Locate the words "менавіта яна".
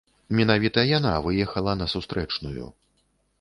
0.37-1.11